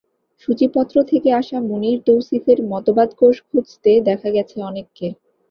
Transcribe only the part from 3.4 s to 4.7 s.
খুঁজতে দেখা গেছে